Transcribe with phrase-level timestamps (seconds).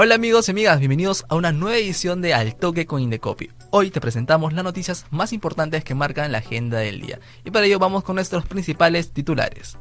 [0.00, 3.50] Hola amigos y amigas, bienvenidos a una nueva edición de Al Toque con Indecopy.
[3.72, 7.18] Hoy te presentamos las noticias más importantes que marcan la agenda del día.
[7.44, 9.76] Y para ello vamos con nuestros principales titulares.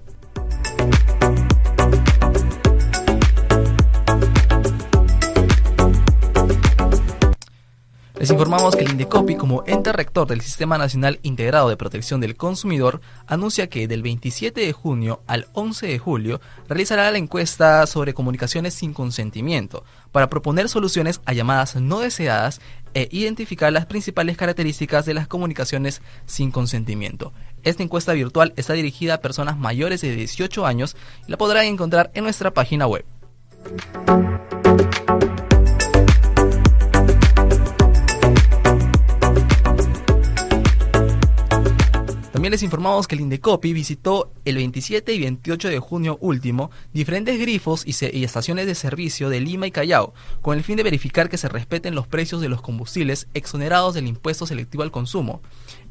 [8.19, 12.35] Les informamos que el Indecopi, como ente rector del Sistema Nacional Integrado de Protección del
[12.35, 18.15] Consumidor, anuncia que del 27 de junio al 11 de julio realizará la encuesta sobre
[18.15, 22.59] comunicaciones sin consentimiento para proponer soluciones a llamadas no deseadas
[22.95, 27.33] e identificar las principales características de las comunicaciones sin consentimiento.
[27.61, 30.95] Esta encuesta virtual está dirigida a personas mayores de 18 años
[31.27, 33.05] y la podrán encontrar en nuestra página web.
[42.49, 47.83] Les informamos que el Indecopi visitó el 27 y 28 de junio último diferentes grifos
[47.85, 51.49] y, estaciones de servicio de Lima y Callao, con el fin de verificar que se
[51.49, 55.41] respeten los precios de los combustibles exonerados del impuesto selectivo al consumo.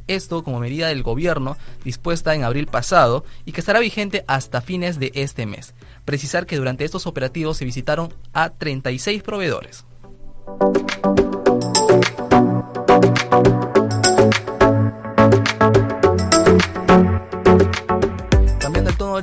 [0.07, 4.99] Esto como medida del gobierno dispuesta en abril pasado y que estará vigente hasta fines
[4.99, 5.75] de este mes.
[6.07, 9.85] Precisar que durante estos operativos se visitaron a 36 proveedores.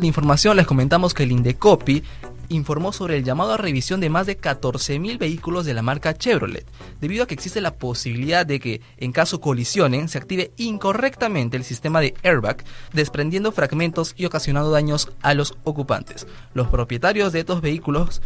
[0.04, 2.04] La información les comentamos que el Indecopi
[2.50, 6.68] informó sobre el llamado a revisión de más de 14.000 vehículos de la marca Chevrolet,
[7.00, 11.64] debido a que existe la posibilidad de que, en caso colisionen, se active incorrectamente el
[11.64, 16.27] sistema de airbag, desprendiendo fragmentos y ocasionando daños a los ocupantes.
[16.54, 18.22] Los propietarios de estos vehículos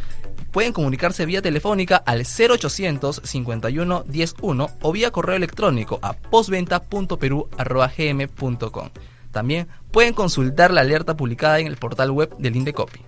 [0.51, 8.89] pueden comunicarse vía telefónica al 0800 51 101 o vía correo electrónico a postventa.peru.gm.com.
[9.37, 13.01] También pueden consultar la alerta publicada en el portal web del Indecopi.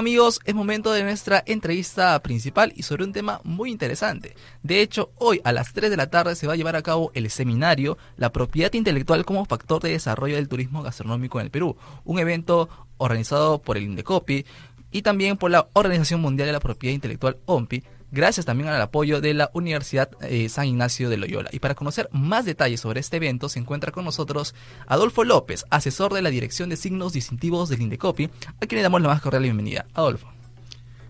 [0.00, 4.34] Amigos, es momento de nuestra entrevista principal y sobre un tema muy interesante.
[4.62, 7.10] De hecho, hoy a las 3 de la tarde se va a llevar a cabo
[7.12, 11.76] el seminario La propiedad intelectual como factor de desarrollo del turismo gastronómico en el Perú,
[12.04, 14.46] un evento organizado por el Indecopi
[14.90, 19.20] y también por la Organización Mundial de la Propiedad Intelectual OMPI, gracias también al apoyo
[19.20, 21.50] de la Universidad eh, San Ignacio de Loyola.
[21.52, 24.54] Y para conocer más detalles sobre este evento se encuentra con nosotros
[24.86, 29.02] Adolfo López, asesor de la Dirección de Signos Distintivos del Indecopi, a quien le damos
[29.02, 29.86] la más cordial bienvenida.
[29.94, 30.28] Adolfo.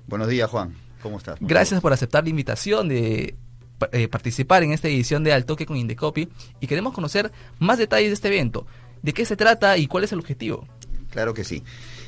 [0.07, 0.75] Buenos días, Juan.
[1.03, 1.39] ¿Cómo estás?
[1.41, 3.37] Gracias por aceptar la invitación de
[3.93, 6.29] eh, participar en esta edición de Al Toque con Indecopi
[6.61, 8.67] y queremos conocer más detalles de este evento.
[9.03, 10.67] ¿De qué se trata y cuál es el objetivo?
[11.11, 11.63] Claro que sí.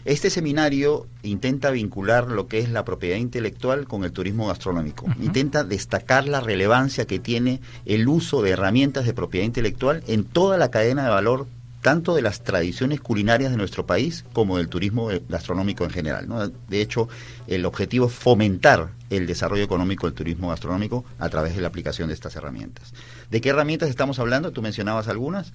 [0.04, 5.06] Este seminario intenta vincular lo que es la propiedad intelectual con el turismo gastronómico.
[5.20, 10.56] Intenta destacar la relevancia que tiene el uso de herramientas de propiedad intelectual en toda
[10.58, 11.46] la cadena de valor
[11.82, 16.52] tanto de las tradiciones culinarias de nuestro país como del turismo gastronómico en general.
[16.69, 17.08] De hecho,
[17.48, 22.08] el objetivo es fomentar el desarrollo económico del turismo gastronómico a través de la aplicación
[22.08, 22.94] de estas herramientas.
[23.30, 24.52] ¿De qué herramientas estamos hablando?
[24.52, 25.52] Tú mencionabas algunas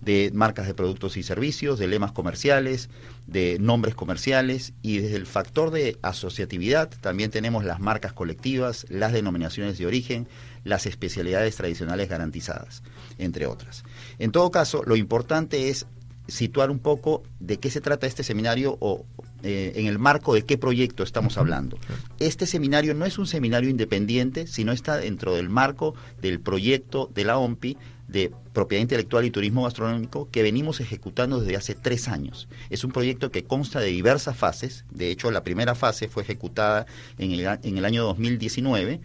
[0.00, 2.90] de marcas de productos y servicios, de lemas comerciales,
[3.26, 9.12] de nombres comerciales y desde el factor de asociatividad también tenemos las marcas colectivas, las
[9.12, 10.28] denominaciones de origen,
[10.62, 12.82] las especialidades tradicionales garantizadas,
[13.18, 13.84] entre otras.
[14.18, 15.86] En todo caso, lo importante es
[16.26, 19.04] situar un poco de qué se trata este seminario o
[19.42, 21.78] eh, en el marco de qué proyecto estamos hablando.
[22.18, 27.24] Este seminario no es un seminario independiente, sino está dentro del marco del proyecto de
[27.24, 27.76] la OMPI
[28.08, 32.48] de propiedad intelectual y turismo gastronómico que venimos ejecutando desde hace tres años.
[32.70, 34.84] Es un proyecto que consta de diversas fases.
[34.90, 36.86] De hecho, la primera fase fue ejecutada
[37.18, 39.00] en el, en el año 2019.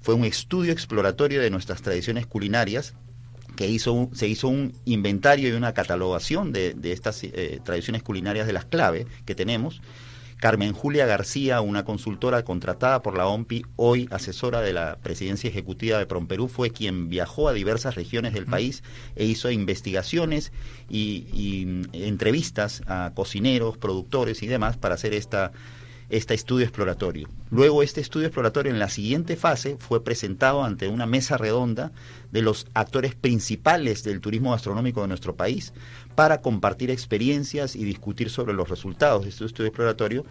[0.00, 2.94] Fue un estudio exploratorio de nuestras tradiciones culinarias
[3.56, 8.52] que hizo se hizo un inventario y una catalogación de, estas eh, tradiciones culinarias de
[8.52, 9.82] las clave que tenemos
[10.42, 16.00] Carmen Julia García, una consultora contratada por la OMPI, hoy asesora de la presidencia ejecutiva
[16.00, 18.82] de Promperú, fue quien viajó a diversas regiones del país
[19.14, 20.50] e hizo investigaciones
[20.90, 25.52] y, entrevistas a cocineros, productores y demás para hacer esta,
[26.12, 27.26] este estudio exploratorio.
[27.50, 31.90] Luego este estudio exploratorio en la siguiente fase fue presentado ante una mesa redonda
[32.30, 35.72] de los actores principales del turismo gastronómico de nuestro país
[36.14, 40.26] para compartir experiencias y discutir sobre los resultados de este estudio exploratorio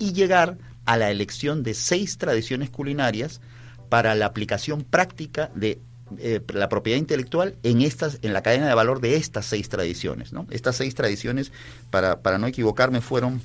[0.00, 3.40] y llegar a la elección de seis tradiciones culinarias
[3.88, 5.80] para la aplicación práctica de
[6.18, 10.32] eh, la propiedad intelectual en estas en la cadena de valor de estas seis tradiciones
[10.32, 10.44] ¿no?
[10.50, 11.52] estas seis tradiciones
[11.90, 13.40] para, para no equivocarme fueron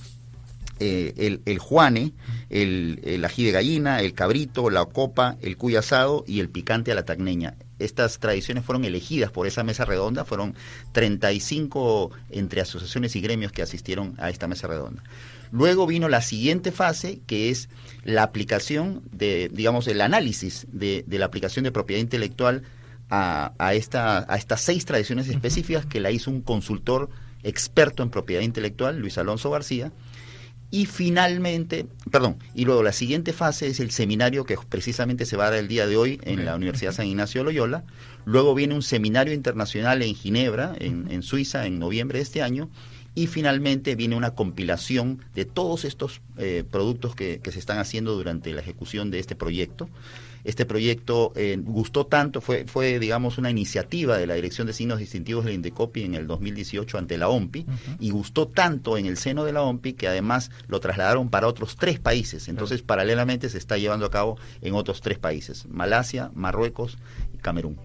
[0.79, 2.11] eh, el, el, juane,
[2.49, 6.91] el, el, ají de gallina, el cabrito, la copa, el cuy asado y el picante
[6.91, 7.55] a la tagneña.
[7.79, 10.55] Estas tradiciones fueron elegidas por esa mesa redonda, fueron
[10.91, 15.03] 35 entre asociaciones y gremios que asistieron a esta mesa redonda.
[15.51, 17.69] Luego vino la siguiente fase, que es
[18.03, 22.63] la aplicación de, digamos, el análisis de, de la aplicación de propiedad intelectual
[23.09, 27.09] a, a, esta, a estas seis tradiciones específicas que la hizo un consultor
[27.43, 29.91] experto en propiedad intelectual, Luis Alonso García,
[30.75, 35.47] y finalmente, perdón, y luego la siguiente fase es el seminario que precisamente se va
[35.47, 37.85] a dar el día de hoy en la Universidad San Ignacio de Loyola.
[38.25, 42.69] Luego viene un seminario internacional en Ginebra, en, en Suiza, en noviembre de este año.
[43.15, 48.13] Y finalmente viene una compilación de todos estos eh, productos que, que, se están haciendo
[48.13, 49.89] durante la ejecución de este proyecto.
[50.45, 54.99] Este proyecto eh, gustó tanto, fue, fue, digamos, una iniciativa de la Dirección de Signos
[54.99, 57.97] Distintivos del Indecopi en el 2018 ante la OMPI, uh -huh.
[57.99, 61.77] y gustó tanto en el seno de la OMPI que además lo trasladaron para otros
[61.77, 62.47] tres países.
[62.47, 62.87] Entonces, uh -huh.
[62.87, 66.99] paralelamente se está llevando a cabo en otros tres países, Malasia, Marruecos
[67.33, 67.77] y Camerún.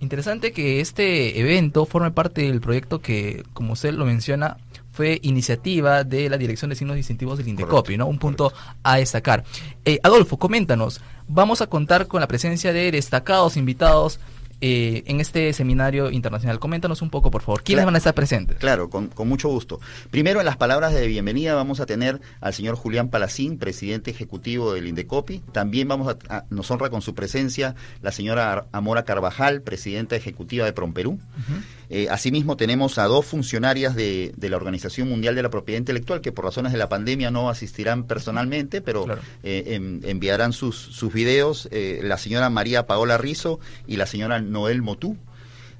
[0.00, 4.58] Interesante que este evento forme parte del proyecto que, como usted lo menciona,
[4.92, 8.06] fue iniciativa de la Dirección de Signos Distintivos del Indecopi, ¿no?
[8.06, 8.78] Un punto correcto.
[8.82, 9.44] a destacar.
[9.84, 14.20] Eh, Adolfo, coméntanos, vamos a contar con la presencia de destacados invitados
[14.60, 16.58] eh, en este seminario internacional.
[16.58, 17.62] Coméntanos un poco, por favor.
[17.62, 18.56] ¿Quiénes claro, van a estar presentes?
[18.58, 19.80] Claro, con, con, mucho gusto.
[20.10, 24.72] Primero, en las palabras de bienvenida vamos a tener al señor Julián Palacín, presidente ejecutivo
[24.72, 25.40] del Indecopi.
[25.52, 30.64] También vamos a, a, nos honra con su presencia la señora Amora Carvajal, presidenta ejecutiva
[30.64, 31.12] de Promperú.
[31.12, 31.62] Uh -huh.
[31.88, 36.20] Eh, asimismo, tenemos a dos funcionarias de, de, la Organización Mundial de la Propiedad Intelectual
[36.20, 39.20] que por razones de la pandemia no asistirán personalmente, pero claro.
[39.44, 44.40] eh, en, enviarán sus, sus videos, eh, la señora María Paola Rizo y la señora
[44.40, 45.16] Noel Motú.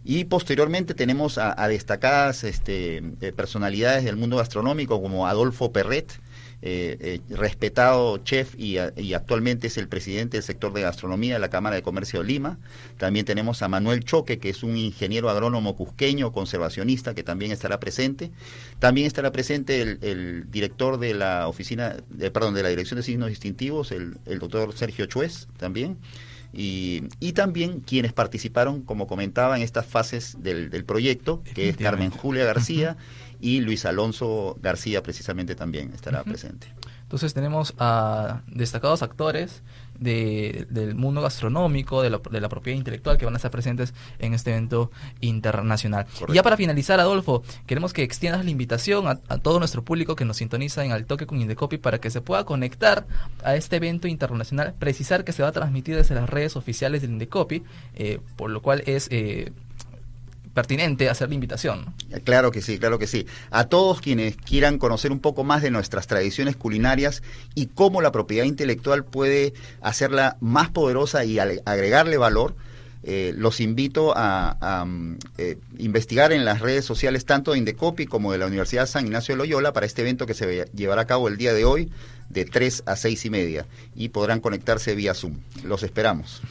[0.05, 3.03] Y posteriormente tenemos a, a destacadas este,
[3.35, 6.21] personalidades del mundo gastronómico como Adolfo Perret,
[6.63, 11.41] eh, eh, respetado chef y, y, actualmente es el presidente del sector de gastronomía de
[11.41, 12.59] la Cámara de Comercio de Lima.
[12.97, 17.79] También tenemos a Manuel Choque, que es un ingeniero agrónomo cusqueño, conservacionista, que también estará
[17.79, 18.31] presente.
[18.79, 23.03] También estará presente el, el director de la oficina, de, perdón, de la Dirección de
[23.03, 25.99] Signos Distintivos, el, el doctor Sergio Chuez, también.
[26.53, 31.77] Y, y, también quienes participaron, como comentaba, en estas fases del, del proyecto, que es
[31.77, 32.97] Carmen Julia García
[33.41, 36.29] y Luis Alonso García precisamente también estará uh -huh.
[36.29, 36.69] presente.
[37.07, 39.63] Entonces tenemos a destacados actores
[40.01, 43.95] de, del mundo gastronómico, de la, de la, propiedad intelectual que van a estar presentes
[44.19, 44.91] en este evento
[45.21, 46.07] internacional.
[46.07, 46.33] Correcto.
[46.33, 50.17] Y ya para finalizar, Adolfo, queremos que extiendas la invitación a, a, todo nuestro público
[50.17, 53.07] que nos sintoniza en Al Toque con Indecopi para que se pueda conectar
[53.45, 57.13] a este evento internacional, precisar que se va a transmitir desde las redes oficiales del
[57.13, 57.63] Indecopi,
[57.95, 59.09] eh, por lo cual es...
[59.13, 59.53] Eh,
[60.57, 61.93] pertinente hacer la invitación.
[62.25, 63.27] Claro que sí, claro que sí.
[63.51, 67.23] A todos quienes quieran conocer un poco más de nuestras tradiciones culinarias
[67.55, 72.57] y cómo la propiedad intelectual puede hacerla más poderosa y agregarle valor,
[73.03, 74.87] eh, los invito a, a
[75.37, 79.35] eh, investigar en las redes sociales tanto de Indecopi como de la Universidad San Ignacio
[79.35, 81.93] de Loyola para este evento que se llevará a cabo el día de hoy
[82.29, 85.39] de 3 a 6 y media y podrán conectarse vía Zoom.
[85.65, 86.43] Los esperamos.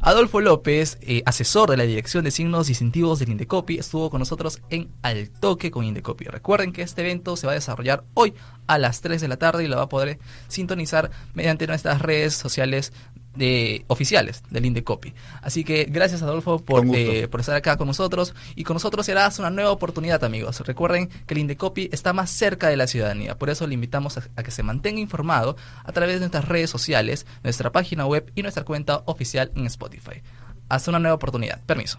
[0.00, 4.60] Adolfo López, eh, asesor de la Dirección de Signos Distintivos del Indecopi, estuvo con nosotros
[4.70, 6.24] en Al Toque con Indecopi.
[6.24, 8.34] Recuerden que este evento se va a desarrollar hoy
[8.68, 12.34] a las 3 de la tarde y lo va a poder sintonizar mediante nuestras redes
[12.34, 12.92] sociales
[13.38, 15.14] de, oficiales del Indecopi.
[15.40, 19.30] Así que gracias Adolfo por, eh, por estar acá con nosotros y con nosotros será
[19.38, 20.60] una nueva oportunidad amigos.
[20.60, 24.24] Recuerden que el Indecopi está más cerca de la ciudadanía, por eso le invitamos a,
[24.36, 28.42] a, que se mantenga informado a través de nuestras redes sociales, nuestra página web y
[28.42, 30.22] nuestra cuenta oficial en Spotify.
[30.68, 31.62] Hasta una nueva oportunidad.
[31.64, 31.98] Permiso.